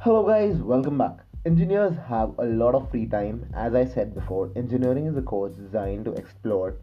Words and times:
Hello, 0.00 0.26
guys, 0.26 0.56
welcome 0.56 0.98
back. 0.98 1.18
Engineers 1.44 1.94
have 2.08 2.32
a 2.38 2.44
lot 2.44 2.74
of 2.74 2.90
free 2.90 3.06
time. 3.06 3.46
As 3.54 3.74
I 3.74 3.84
said 3.84 4.14
before, 4.14 4.50
engineering 4.56 5.06
is 5.06 5.16
a 5.16 5.22
course 5.22 5.54
designed 5.54 6.04
to 6.06 6.12
explore 6.12 6.76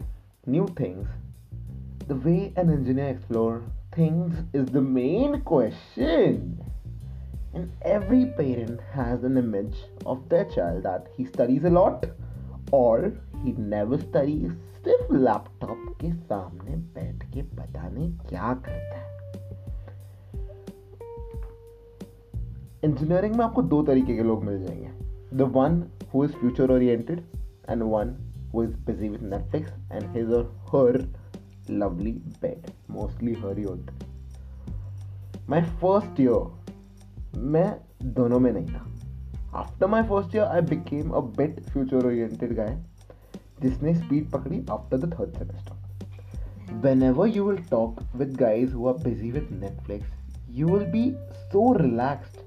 new 0.46 0.68
things. 0.78 1.08
The 2.08 2.16
way 2.16 2.54
an 2.56 2.70
engineer 2.70 3.08
explores 3.10 3.64
things 3.94 4.36
is 4.54 4.68
the 4.68 4.82
main 4.82 5.42
question. 5.42 6.62
And 7.54 7.72
every 7.84 8.26
parent 8.26 8.82
has 8.94 9.24
an 9.24 9.38
image 9.38 9.78
of 10.06 10.28
their 10.30 10.46
child 10.46 10.84
that 10.84 11.08
he 11.16 11.26
studies 11.26 11.64
a 11.64 11.70
lot 11.70 12.06
or 12.72 13.14
he 13.44 13.52
never 13.54 13.98
studies 14.00 14.52
सिर्फ 14.84 15.12
laptop 15.12 15.84
के 16.02 16.12
सामने 16.14 16.76
बैठ 16.96 17.24
के 17.34 17.42
पता 17.58 17.90
नहीं 17.90 18.10
क्या 18.30 18.54
करता 18.66 18.97
है 18.97 18.97
इंजीनियरिंग 22.85 23.35
में 23.35 23.45
आपको 23.45 23.63
दो 23.63 23.83
तरीके 23.83 24.15
के 24.17 24.23
लोग 24.23 24.45
मिल 24.45 24.59
जाएँगे। 24.59 25.37
The 25.37 25.43
one 25.55 25.83
who 26.13 26.25
is 26.25 26.33
future 26.33 26.71
oriented 26.71 27.23
and 27.71 27.83
one 27.83 28.15
who 28.53 28.63
is 28.65 28.77
busy 28.87 29.09
with 29.09 29.23
Netflix 29.23 29.73
and 29.93 30.05
his 30.17 30.31
or 30.33 30.45
her 30.69 30.99
lovely 31.71 32.13
bed 32.43 32.71
mostly 32.91 33.33
हर 33.41 33.59
ही 33.59 33.65
होते 33.65 34.07
माई 35.49 35.63
फ़र्स्ट 35.81 36.21
ईयर 36.21 37.37
मैं 37.55 37.75
दोनों 38.15 38.39
में 38.39 38.51
नहीं 38.53 38.67
था। 38.67 38.85
After 39.59 39.87
my 39.87 40.03
first 40.03 40.35
year 40.37 40.45
I 40.45 40.61
became 40.71 41.11
a 41.11 41.21
bit 41.37 41.61
future 41.63 42.07
oriented 42.07 42.55
guy 42.57 42.77
जिसने 43.63 43.95
speed 43.95 44.31
पकड़ी 44.31 44.65
after 44.71 44.99
the 44.99 45.13
third 45.13 45.39
semester 45.39 46.77
whenever 47.03 47.29
you 47.29 47.45
will 47.45 47.63
talk 47.71 48.03
with 48.17 48.37
guys 48.37 48.75
who 48.75 48.89
are 48.89 49.03
busy 49.05 49.31
with 49.31 49.49
Netflix 49.63 50.13
you 50.51 50.69
will 50.69 50.91
be 50.93 51.11
so 51.53 51.73
relaxed 51.73 52.47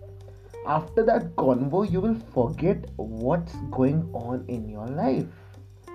after 0.66 1.05
that 1.05 1.34
convo 1.36 1.83
you 1.91 2.00
will 2.00 2.16
forget 2.36 2.86
what's 2.97 3.55
going 3.70 4.00
on 4.12 4.44
in 4.48 4.69
your 4.69 4.86
life 4.86 5.91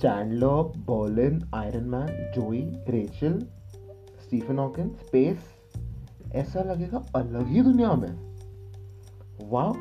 chandler 0.00 0.64
berlin 0.88 1.36
iron 1.52 1.88
man 1.90 2.10
joey 2.34 2.64
rachel 2.96 3.38
stephen 4.24 4.58
hawking 4.64 4.90
space 5.04 5.52
ऐसा 6.34 6.62
लगेगा 6.68 7.04
अलग 7.16 7.46
ही 7.48 7.62
दुनिया 7.62 7.92
में 8.00 8.14
wow 9.52 9.76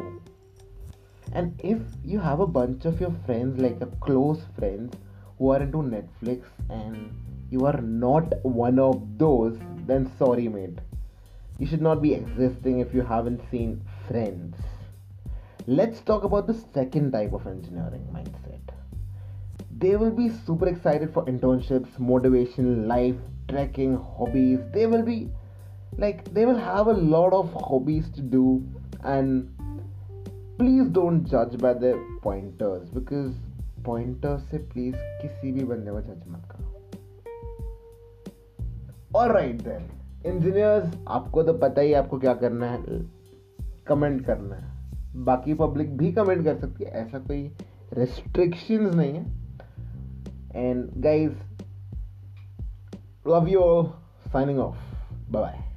and 1.39 1.61
if 1.69 1.79
you 2.03 2.19
have 2.19 2.39
a 2.39 2.47
bunch 2.57 2.85
of 2.85 3.01
your 3.03 3.11
friends 3.25 3.61
like 3.65 3.81
a 3.81 3.87
close 4.05 4.43
friends 4.57 4.97
who 5.37 5.49
are 5.53 5.61
into 5.65 5.81
netflix 5.93 6.43
and 6.69 7.55
you 7.55 7.65
are 7.65 7.81
not 7.81 8.35
one 8.43 8.79
of 8.79 9.01
those 9.23 9.57
then 9.87 10.05
sorry 10.19 10.47
mate 10.57 10.79
you 11.57 11.67
should 11.71 11.81
not 11.81 12.01
be 12.01 12.13
existing 12.13 12.79
if 12.79 12.93
you 12.93 13.01
haven't 13.01 13.41
seen 13.51 13.81
friends 14.09 14.55
let's 15.67 16.01
talk 16.01 16.23
about 16.23 16.47
the 16.47 16.53
second 16.73 17.11
type 17.11 17.33
of 17.33 17.47
engineering 17.47 18.07
mindset 18.13 18.73
they 19.71 19.95
will 19.95 20.11
be 20.11 20.29
super 20.29 20.67
excited 20.67 21.13
for 21.13 21.25
internships 21.25 21.97
motivation 21.97 22.87
life 22.87 23.15
trekking 23.47 23.97
hobbies 23.97 24.59
they 24.73 24.85
will 24.85 25.03
be 25.03 25.29
like 25.97 26.23
they 26.33 26.45
will 26.45 26.57
have 26.57 26.87
a 26.87 26.93
lot 26.93 27.33
of 27.33 27.51
hobbies 27.53 28.09
to 28.09 28.21
do 28.21 28.63
and 29.03 29.51
please 30.59 30.91
don't 30.93 31.23
जज 31.27 31.55
by 31.61 31.73
the 31.73 31.93
pointers 32.23 32.93
because 32.93 33.31
pointers 33.85 34.43
से 34.51 34.57
please 34.57 34.95
किसी 35.21 35.51
भी 35.51 35.63
बंदे 35.63 35.91
को 35.91 36.01
जज 36.01 36.21
मत 36.27 36.43
करो 36.51 36.63
और 39.15 39.31
राइट 39.31 39.61
देन 39.61 39.83
इंजीनियर्स 40.25 40.93
आपको 41.07 41.43
तो 41.43 41.53
पता 41.53 41.81
ही 41.81 41.93
आपको 41.93 42.17
क्या 42.19 42.33
करना 42.33 42.69
है 42.71 42.79
कमेंट 43.86 44.26
करना 44.26 44.56
है। 44.56 44.80
बाकी 45.16 45.54
पब्लिक 45.54 45.96
भी 45.96 46.12
कमेंट 46.12 46.44
कर 46.44 46.56
सकती 46.56 46.84
है, 46.84 46.90
ऐसा 46.90 47.18
कोई 47.18 47.56
रेस्ट्रिक्शंस 47.92 48.94
नहीं 48.94 49.14
है। 49.14 49.22
And 50.54 50.90
guys 50.96 51.32
love 53.28 53.48
you 53.48 53.60
all 53.60 53.86
signing 54.32 54.58
off 54.58 54.76
bye 55.30 55.69